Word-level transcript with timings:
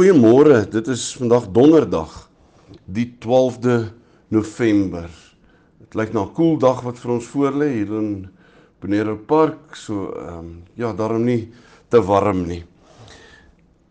Goeiemôre. 0.00 0.62
Dit 0.64 0.86
is 0.88 1.10
vandag 1.12 1.50
Donderdag, 1.52 2.08
die 2.88 3.04
12de 3.20 3.90
November. 4.32 5.10
Dit 5.76 5.92
lyk 5.92 6.14
na 6.16 6.22
'n 6.24 6.32
koel 6.32 6.56
dag 6.56 6.80
wat 6.80 6.96
vir 6.96 7.10
ons 7.12 7.26
voorlê 7.28 7.68
hier 7.68 7.92
in 7.98 8.30
Bonero 8.80 9.16
Park, 9.16 9.76
so 9.76 10.08
ehm 10.16 10.38
um, 10.38 10.62
ja, 10.74 10.94
daarom 10.96 11.24
nie 11.24 11.52
te 11.90 12.00
warm 12.00 12.46
nie. 12.48 12.64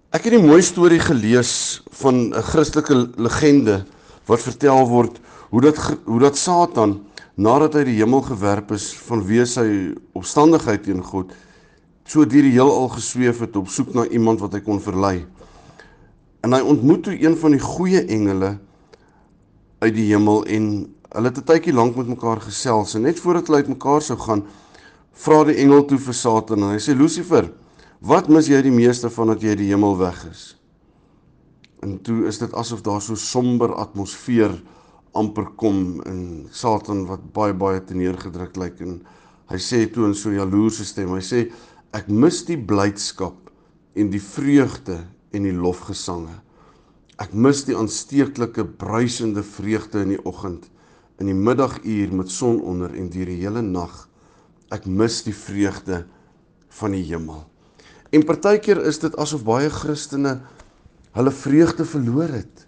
Ek 0.09 0.23
het 0.23 0.33
'n 0.33 0.47
mooi 0.47 0.61
storie 0.61 0.99
gelees 0.99 1.83
van 2.01 2.33
'n 2.33 2.41
Christelike 2.41 3.13
legende 3.15 3.85
wat 4.25 4.41
vertel 4.41 4.87
word 4.89 5.21
hoe 5.51 5.61
dat 5.61 5.77
hoe 6.05 6.19
dat 6.19 6.37
Satan 6.37 7.05
nadat 7.35 7.73
hy 7.73 7.83
die 7.83 8.01
hemel 8.01 8.21
gewerp 8.21 8.71
is 8.71 8.97
vanweë 8.97 9.45
sy 9.45 9.93
opstandigheid 10.13 10.83
teen 10.83 11.03
God, 11.03 11.29
so 12.05 12.25
deur 12.25 12.41
die 12.41 12.57
heelal 12.57 12.89
gesweef 12.89 13.39
het 13.39 13.55
op 13.55 13.67
soek 13.67 13.93
na 13.93 14.07
iemand 14.09 14.39
wat 14.39 14.53
hy 14.53 14.59
kon 14.59 14.81
verlei. 14.81 15.27
En 16.41 16.53
hy 16.55 16.61
ontmoet 16.63 17.03
toe 17.03 17.15
een 17.19 17.35
van 17.37 17.51
die 17.51 17.63
goeie 17.63 18.05
engele 18.05 18.57
uit 19.79 19.95
die 19.95 20.07
hemel 20.11 20.45
en 20.45 20.69
hulle 21.09 21.31
het 21.31 21.37
'n 21.37 21.47
tydjie 21.47 21.73
lank 21.73 21.95
met 21.95 22.07
mekaar 22.07 22.41
gesels 22.41 22.95
en 22.95 23.01
net 23.01 23.19
voordat 23.19 23.47
hulle 23.47 23.61
uitmekaar 23.63 24.01
sou 24.01 24.17
gaan, 24.19 24.45
vra 25.13 25.43
die 25.43 25.55
engel 25.55 25.85
toe 25.85 25.97
vir 25.97 26.13
Satan 26.13 26.63
en 26.63 26.71
hy 26.75 26.79
sê 26.79 26.95
Lucifer, 26.95 27.51
wat 27.99 28.29
mis 28.29 28.47
jy 28.47 28.61
die 28.61 28.71
meeste 28.71 29.09
van 29.09 29.27
dat 29.27 29.41
jy 29.41 29.49
uit 29.49 29.57
die 29.57 29.71
hemel 29.71 29.97
weg 29.97 30.25
is? 30.31 30.55
En 31.81 31.99
toe 32.01 32.27
is 32.27 32.37
dit 32.37 32.53
asof 32.53 32.81
daar 32.81 33.01
so 33.01 33.15
somber 33.15 33.73
atmosfeer 33.75 34.61
amper 35.11 35.45
kom 35.55 36.01
en 36.05 36.47
Satan 36.51 37.05
wat 37.09 37.33
baie 37.33 37.53
baie 37.53 37.81
teneergedruk 37.81 38.55
lyk 38.55 38.79
en 38.79 39.01
hy 39.49 39.57
sê 39.57 39.87
toe 39.91 40.05
in 40.05 40.15
so 40.15 40.29
'n 40.29 40.35
jaloerse 40.35 40.85
stem, 40.85 41.09
hy 41.09 41.21
sê 41.21 41.51
ek 41.93 42.07
mis 42.07 42.43
die 42.45 42.57
blydskap 42.57 43.49
en 43.95 44.09
die 44.09 44.21
vreugde 44.21 45.07
en 45.31 45.45
die 45.45 45.55
lofgesange. 45.55 46.39
Ek 47.19 47.33
mis 47.35 47.65
die 47.67 47.75
aansteeklike 47.75 48.63
bruisende 48.79 49.43
vreugde 49.43 50.05
in 50.05 50.13
die 50.15 50.21
oggend, 50.25 50.69
in 51.19 51.27
die 51.27 51.35
middaguur 51.35 52.13
met 52.15 52.31
son 52.31 52.61
onder 52.63 52.93
en 52.95 53.09
deur 53.11 53.27
die 53.27 53.41
hele 53.41 53.61
nag. 53.65 54.05
Ek 54.71 54.85
mis 54.87 55.21
die 55.25 55.35
vreugde 55.35 56.05
van 56.79 56.95
die 56.95 57.03
hemel. 57.09 57.43
En 58.15 58.25
partykeer 58.25 58.79
is 58.87 59.01
dit 59.03 59.15
asof 59.21 59.43
baie 59.45 59.69
Christene 59.69 60.39
hulle 61.17 61.33
vreugde 61.33 61.85
verloor 61.85 62.31
het. 62.31 62.63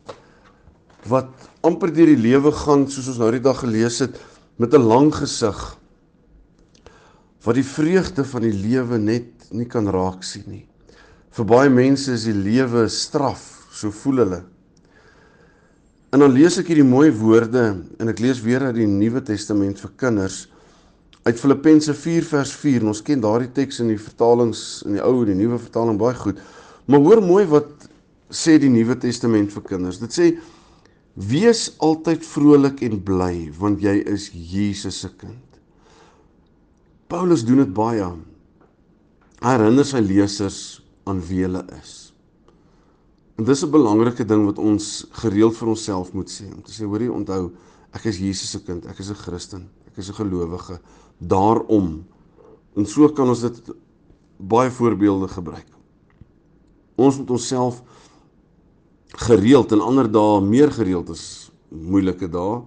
Wat 1.09 1.31
amper 1.65 1.93
deur 1.93 2.09
die 2.11 2.19
lewe 2.19 2.51
gaan 2.53 2.87
soos 2.89 3.09
ons 3.13 3.21
nou 3.21 3.29
die 3.33 3.43
dag 3.43 3.61
gelees 3.63 4.01
het 4.03 4.17
met 4.57 4.73
'n 4.73 4.83
lang 4.83 5.13
gesig. 5.13 5.77
Wat 7.41 7.55
die 7.55 7.65
vreugde 7.65 8.23
van 8.25 8.41
die 8.41 8.53
lewe 8.53 8.97
net 8.97 9.51
nie 9.51 9.65
kan 9.65 9.87
raak 9.87 10.23
sien 10.23 10.43
nie. 10.47 10.67
Vir 11.31 11.47
baie 11.47 11.69
mense 11.71 12.11
is 12.11 12.25
die 12.27 12.35
lewe 12.35 12.87
straf, 12.91 13.43
so 13.71 13.91
voel 14.01 14.25
hulle. 14.25 14.41
En 16.11 16.19
dan 16.19 16.33
lees 16.35 16.57
ek 16.59 16.73
hierdie 16.73 16.87
mooi 16.87 17.07
woorde 17.15 17.69
en 17.71 18.11
ek 18.11 18.19
lees 18.19 18.41
weer 18.43 18.65
uit 18.67 18.81
die 18.81 18.89
Nuwe 18.89 19.21
Testament 19.23 19.79
vir 19.79 19.93
kinders 19.99 20.41
uit 21.23 21.37
Filippense 21.39 21.93
4 21.93 22.25
vers 22.25 22.51
4. 22.57 22.81
En 22.81 22.91
ons 22.91 23.03
ken 23.05 23.21
daardie 23.23 23.51
teks 23.55 23.79
in 23.83 23.93
die 23.93 23.99
vertalings 24.01 24.81
in 24.87 24.97
die 24.97 25.03
ou 25.05 25.21
en 25.21 25.31
die 25.31 25.37
nuwe 25.37 25.59
vertaling 25.61 25.99
baie 26.01 26.17
goed. 26.17 26.41
Maar 26.89 27.05
hoor 27.05 27.21
mooi 27.23 27.45
wat 27.51 27.87
sê 28.31 28.57
die 28.59 28.71
Nuwe 28.71 28.97
Testament 28.99 29.53
vir 29.53 29.65
kinders. 29.69 30.01
Dit 30.01 30.15
sê 30.15 30.31
wees 31.15 31.69
altyd 31.83 32.23
vrolik 32.25 32.81
en 32.87 32.99
bly 33.05 33.35
want 33.59 33.83
jy 33.83 33.99
is 34.09 34.29
Jesus 34.33 35.01
se 35.03 35.11
kind. 35.15 35.39
Paulus 37.11 37.43
doen 37.47 37.63
dit 37.63 37.73
baie. 37.75 38.07
Hy 39.41 39.55
herinner 39.55 39.87
sy 39.87 39.99
lesers 40.03 40.80
aan 41.03 41.21
wie 41.27 41.41
hulle 41.45 41.65
is. 41.81 42.13
En 43.37 43.43
dis 43.43 43.63
'n 43.63 43.71
belangrike 43.71 44.25
ding 44.25 44.45
wat 44.45 44.57
ons 44.57 45.07
gereeld 45.11 45.57
vir 45.57 45.67
onsself 45.67 46.13
moet 46.13 46.29
sê 46.29 46.45
om 46.53 46.61
te 46.61 46.71
sê 46.71 46.85
hoorie 46.85 47.11
onthou 47.11 47.51
ek 47.93 48.05
is 48.05 48.17
Jesus 48.17 48.49
se 48.49 48.59
kind, 48.63 48.85
ek 48.85 48.99
is 48.99 49.09
'n 49.09 49.15
Christen, 49.15 49.69
ek 49.87 49.97
is 49.97 50.09
'n 50.09 50.13
gelowige. 50.13 50.79
Daarom 51.17 52.05
en 52.75 52.85
so 52.85 53.09
kan 53.09 53.27
ons 53.27 53.41
dit 53.41 53.71
baie 54.37 54.71
voorbeelde 54.71 55.27
gebruik. 55.27 55.67
Ons 56.95 57.17
moet 57.17 57.29
onsself 57.29 57.81
gereeld 59.07 59.71
en 59.71 59.81
ander 59.81 60.11
dae 60.11 60.41
meer 60.41 60.71
gereeld 60.71 61.09
as 61.09 61.51
moeilike 61.69 62.29
dae 62.29 62.61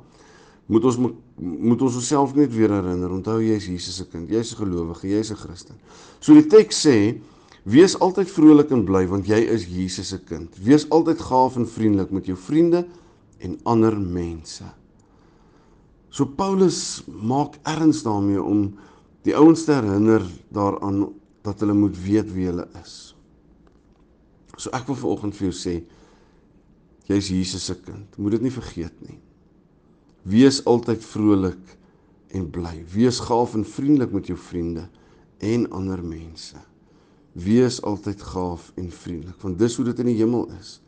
moet 0.66 0.84
ons 0.84 0.98
moet 1.36 1.82
ons 1.82 1.94
onsself 1.94 2.34
net 2.34 2.52
weer 2.54 2.70
herinner 2.70 3.10
onthou 3.10 3.40
jy 3.42 3.56
is 3.58 3.66
Jesus 3.66 3.96
se 3.96 4.04
kind 4.06 4.30
jy's 4.30 4.52
'n 4.52 4.56
gelowige 4.56 5.08
jy's 5.08 5.30
'n 5.30 5.36
Christen. 5.36 5.76
So 6.20 6.32
die 6.32 6.46
teks 6.46 6.86
sê 6.86 7.20
Wees 7.64 7.94
altyd 7.96 8.28
vrolik 8.28 8.72
en 8.76 8.84
bly 8.84 9.06
want 9.08 9.28
jy 9.28 9.38
is 9.54 9.64
Jesus 9.72 10.10
se 10.12 10.18
kind. 10.20 10.52
Wees 10.60 10.84
altyd 10.92 11.22
gaaf 11.24 11.56
en 11.56 11.68
vriendelik 11.68 12.12
met 12.12 12.28
jou 12.28 12.36
vriende 12.36 12.84
en 13.40 13.56
ander 13.64 13.96
mense. 13.96 14.66
So 16.12 16.28
Paulus 16.28 17.02
maak 17.08 17.56
erns 17.66 18.02
daarmee 18.04 18.42
om 18.42 18.66
die 19.24 19.32
ouens 19.36 19.64
te 19.64 19.72
herinner 19.78 20.22
daaraan 20.52 21.06
dat 21.44 21.64
hulle 21.64 21.76
moet 21.76 21.96
weet 22.04 22.28
wie 22.36 22.50
hulle 22.50 22.66
is. 22.82 23.14
So 24.60 24.68
ek 24.76 24.84
wil 24.90 25.00
vanoggend 25.00 25.36
vir 25.38 25.48
jou 25.48 25.56
sê 25.56 25.74
jy's 27.08 27.32
Jesus 27.32 27.64
se 27.70 27.78
kind. 27.80 28.12
Moet 28.20 28.36
dit 28.36 28.46
nie 28.46 28.52
vergeet 28.54 29.00
nie. 29.08 29.18
Wees 30.28 30.60
altyd 30.68 31.00
vrolik 31.04 31.74
en 32.36 32.46
bly. 32.52 32.76
Wees 32.92 33.24
gaaf 33.24 33.56
en 33.56 33.64
vriendelik 33.64 34.12
met 34.12 34.28
jou 34.28 34.38
vriende 34.40 34.86
en 35.40 35.66
ander 35.72 36.04
mense. 36.04 36.60
Wees 37.34 37.80
altyd 37.82 38.22
gaaf 38.22 38.70
en 38.78 38.90
vriendelik, 38.94 39.40
want 39.42 39.58
dis 39.58 39.74
hoe 39.76 39.88
dit 39.88 40.00
in 40.04 40.12
die 40.12 40.18
hemel 40.20 40.46
is. 40.60 40.78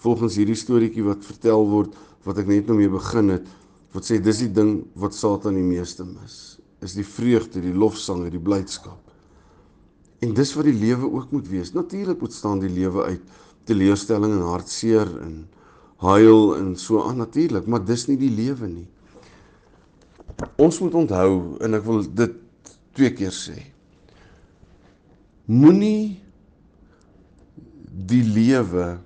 Volgens 0.00 0.36
hierdie 0.38 0.58
storieetjie 0.58 1.02
wat 1.02 1.26
vertel 1.26 1.66
word 1.66 1.96
wat 2.26 2.38
ek 2.38 2.50
net 2.50 2.68
nou 2.70 2.76
mee 2.78 2.90
begin 2.92 3.32
het, 3.34 3.46
wat 3.90 4.06
sê 4.06 4.20
dis 4.22 4.44
die 4.44 4.52
ding 4.54 4.84
wat 5.02 5.16
Satan 5.16 5.56
die 5.58 5.66
meeste 5.66 6.06
mis, 6.06 6.60
is 6.84 6.94
die 6.94 7.06
vreugde, 7.06 7.62
die 7.64 7.74
lofsange, 7.74 8.30
die 8.30 8.42
blydskap. 8.42 9.00
En 10.22 10.34
dis 10.36 10.52
wat 10.54 10.68
die 10.68 10.76
lewe 10.76 11.08
ook 11.08 11.32
moet 11.34 11.48
wees. 11.48 11.72
Natuurlik 11.74 12.20
moet 12.20 12.36
staan 12.36 12.60
die 12.62 12.70
lewe 12.70 13.08
uit 13.08 13.34
teleurstelling 13.68 14.36
en 14.36 14.46
hartseer 14.46 15.10
en 15.24 15.34
huil 16.04 16.54
en 16.58 16.70
so 16.78 17.02
aan 17.02 17.18
natuurlik, 17.20 17.66
maar 17.66 17.82
dis 17.84 18.06
nie 18.08 18.18
die 18.20 18.30
lewe 18.30 18.68
nie. 18.68 18.86
Ons 20.60 20.78
moet 20.84 20.94
onthou 21.02 21.58
en 21.64 21.76
ek 21.76 21.84
wil 21.88 22.04
dit 22.04 22.38
twee 22.96 23.12
keer 23.16 23.34
sê 23.34 23.58
moenie 25.50 26.20
die 28.10 28.22
lewe 28.22 29.00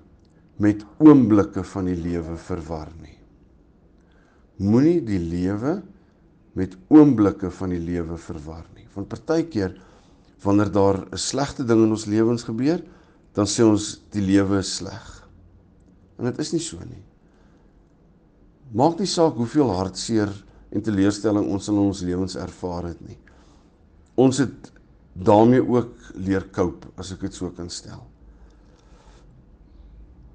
met 0.61 0.85
oomblikke 1.01 1.65
van 1.67 1.89
die 1.89 1.97
lewe 1.97 2.37
verwar 2.39 2.91
nie. 3.01 3.17
Moenie 4.61 5.01
die 5.03 5.19
lewe 5.19 5.79
met 6.55 6.77
oomblikke 6.93 7.49
van 7.51 7.73
die 7.73 7.81
lewe 7.81 8.17
verwar 8.21 8.63
nie. 8.75 8.85
Want 8.93 9.09
partykeer 9.11 9.73
wanneer 10.45 10.71
daar 10.71 11.07
'n 11.11 11.17
slegte 11.17 11.65
ding 11.65 11.83
in 11.83 11.91
ons 11.91 12.05
lewens 12.05 12.43
gebeur, 12.43 12.81
dan 13.33 13.45
sê 13.45 13.63
ons 13.63 14.01
die 14.11 14.21
lewe 14.21 14.59
is 14.59 14.75
sleg. 14.75 15.27
En 16.17 16.25
dit 16.25 16.39
is 16.39 16.51
nie 16.53 16.61
so 16.61 16.77
nie. 16.77 17.03
Maak 18.71 18.99
nie 18.99 19.07
saak 19.07 19.35
hoeveel 19.35 19.71
hartseer 19.71 20.29
en 20.71 20.81
teleurstelling 20.81 21.47
ons 21.47 21.67
in 21.67 21.77
ons 21.77 22.01
lewens 22.01 22.35
ervaar 22.35 22.83
het 22.83 23.01
nie. 23.01 23.17
Ons 24.15 24.37
het 24.37 24.71
daarmee 25.15 25.63
ook 25.63 26.11
leer 26.19 26.43
cope 26.51 26.91
as 26.99 27.13
ek 27.15 27.25
dit 27.27 27.33
so 27.33 27.49
kan 27.55 27.69
stel. 27.71 28.03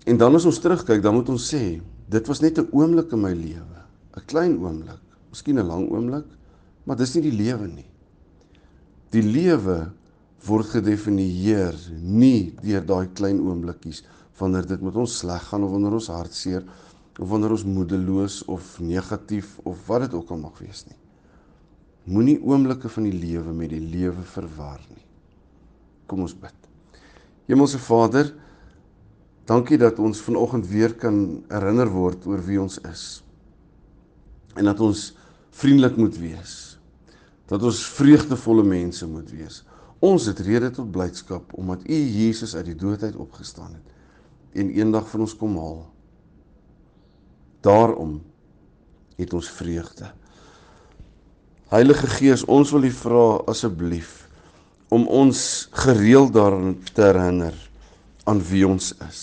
En 0.09 0.17
dan 0.17 0.35
as 0.35 0.47
ons 0.49 0.59
terugkyk, 0.59 1.03
dan 1.05 1.15
moet 1.15 1.29
ons 1.29 1.49
sê, 1.53 1.81
dit 2.11 2.27
was 2.27 2.41
net 2.41 2.59
'n 2.59 2.69
oomblik 2.73 3.13
in 3.13 3.21
my 3.21 3.35
lewe, 3.35 3.79
'n 4.17 4.27
klein 4.27 4.57
oomblik, 4.59 5.01
miskien 5.31 5.59
'n 5.59 5.67
lang 5.67 5.91
oomblik, 5.91 6.27
maar 6.85 6.97
dis 6.97 7.15
nie 7.15 7.23
die 7.23 7.37
lewe 7.45 7.67
nie. 7.67 7.91
Die 9.11 9.23
lewe 9.23 9.93
word 10.47 10.67
gedefinieer 10.67 11.77
nie 12.01 12.55
deur 12.63 12.85
daai 12.87 13.09
klein 13.13 13.41
oomblikkies 13.41 14.03
wanneer 14.39 14.67
dit 14.67 14.81
met 14.81 14.97
ons 14.97 15.19
sleg 15.19 15.43
gaan 15.43 15.65
of 15.65 15.71
wanneer 15.71 15.93
ons 15.93 16.09
hartseer 16.09 16.65
of 17.19 17.29
wanneer 17.29 17.51
ons 17.51 17.65
moedeloos 17.65 18.45
of 18.49 18.81
negatief 18.81 19.59
of 19.65 19.87
wat 19.87 20.01
dit 20.01 20.15
ook 20.15 20.31
al 20.31 20.39
mag 20.39 20.59
wees 20.59 20.87
nie. 20.87 20.97
Moenie 22.11 22.41
oomblikke 22.43 22.91
van 22.91 23.07
die 23.07 23.15
lewe 23.15 23.53
met 23.55 23.71
die 23.71 23.83
lewe 23.83 24.25
verwar 24.33 24.81
nie. 24.89 25.05
Kom 26.11 26.25
ons 26.25 26.35
bid. 26.35 26.57
Hemelse 27.47 27.79
Vader, 27.83 28.33
dankie 29.47 29.79
dat 29.79 29.99
ons 30.03 30.23
vanoggend 30.27 30.67
weer 30.71 30.95
kan 30.99 31.21
herinner 31.51 31.91
word 31.91 32.27
oor 32.27 32.43
wie 32.47 32.59
ons 32.63 32.81
is. 32.91 33.05
En 34.59 34.67
dat 34.67 34.83
ons 34.83 35.11
vriendelik 35.55 35.99
moet 35.99 36.19
wees. 36.19 36.57
Dat 37.51 37.63
ons 37.67 37.83
vreugdevolle 37.95 38.67
mense 38.67 39.07
moet 39.07 39.31
wees. 39.35 39.63
Ons 40.01 40.27
het 40.31 40.43
rede 40.43 40.71
tot 40.75 40.91
blydskap 40.91 41.55
omdat 41.59 41.87
U 41.87 41.95
Jesus 41.95 42.57
uit 42.57 42.73
die 42.73 42.79
dood 42.79 43.03
uit 43.03 43.17
opgestaan 43.21 43.75
het 43.77 43.97
en 44.59 44.71
eendag 44.75 45.07
vir 45.13 45.23
ons 45.23 45.35
kom 45.39 45.55
haal. 45.61 45.83
Daarom 47.63 48.17
het 49.21 49.35
ons 49.37 49.51
vreugde. 49.53 50.09
Heilige 51.71 52.09
Gees, 52.11 52.43
ons 52.51 52.73
wil 52.75 52.89
U 52.89 52.91
vra 52.91 53.25
asseblief 53.53 54.25
om 54.91 55.05
ons 55.07 55.69
gereeld 55.85 56.33
daaraan 56.35 56.73
te 56.83 57.05
herinner 57.05 57.55
aan 58.27 58.41
wie 58.49 58.65
ons 58.67 58.89
is. 59.07 59.21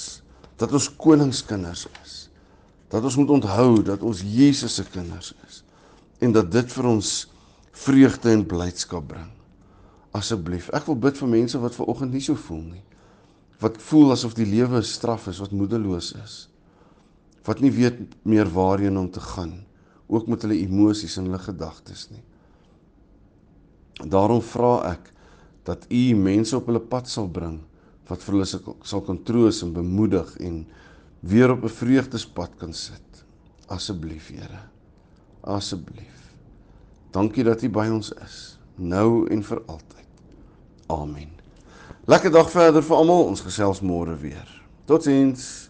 Dat 0.56 0.72
ons 0.72 0.88
koningskinders 0.96 1.82
is. 2.06 2.14
Dat 2.88 3.04
ons 3.04 3.18
moet 3.20 3.34
onthou 3.36 3.82
dat 3.84 4.06
ons 4.08 4.22
Jesus 4.24 4.78
se 4.80 4.86
kinders 4.88 5.34
is 5.50 5.58
en 6.24 6.32
dat 6.32 6.48
dit 6.54 6.72
vir 6.72 6.88
ons 6.88 7.10
vreugde 7.84 8.32
en 8.32 8.46
blydskap 8.48 9.10
bring. 9.12 9.28
Asseblief, 10.16 10.72
ek 10.72 10.88
wil 10.88 10.98
bid 11.04 11.20
vir 11.20 11.32
mense 11.34 11.60
wat 11.60 11.76
ver 11.76 11.92
oggend 11.92 12.16
nie 12.16 12.24
so 12.24 12.40
voel 12.48 12.64
nie. 12.64 12.86
Wat 13.60 13.76
voel 13.90 14.16
asof 14.16 14.38
die 14.40 14.48
lewe 14.48 14.80
'n 14.80 14.88
straf 14.88 15.28
is, 15.28 15.44
wat 15.44 15.52
moedeloos 15.52 16.14
is. 16.24 16.48
Wat 17.44 17.60
nie 17.60 17.76
weet 17.76 18.00
meer 18.24 18.48
waarheen 18.48 18.98
om 18.98 19.12
te 19.12 19.20
gaan, 19.20 19.68
ook 20.08 20.28
met 20.32 20.42
hulle 20.42 20.64
emosies 20.64 21.18
en 21.18 21.28
hulle 21.28 21.44
gedagtes 21.44 22.08
nie. 22.10 22.24
Daarom 24.06 24.42
vra 24.42 24.92
ek 24.94 25.14
dat 25.68 25.88
U 25.90 26.16
mense 26.16 26.56
op 26.58 26.68
hulle 26.70 26.82
pad 26.82 27.10
sal 27.10 27.28
bring 27.28 27.60
wat 28.08 28.24
vir 28.24 28.38
hulle 28.38 28.48
sal 28.88 29.02
kan 29.04 29.18
troos 29.28 29.64
en 29.66 29.74
bemoedig 29.76 30.30
en 30.40 30.66
weer 31.20 31.52
op 31.52 31.64
'n 31.64 31.70
vreugdespad 31.70 32.56
kan 32.58 32.74
sit. 32.74 33.26
Asseblief, 33.68 34.28
Here. 34.28 34.60
Asseblief. 35.42 36.36
Dankie 37.12 37.44
dat 37.44 37.64
U 37.64 37.70
by 37.70 37.88
ons 37.92 38.12
is, 38.12 38.58
nou 38.76 39.28
en 39.30 39.44
vir 39.44 39.62
altyd. 39.66 40.08
Amen. 40.88 41.30
Lekker 42.06 42.32
dag 42.32 42.52
verder 42.52 42.84
vir 42.84 42.96
almal. 42.96 43.26
Ons 43.28 43.42
gesels 43.42 43.82
môre 43.82 44.16
weer. 44.16 44.48
Totsiens. 44.86 45.67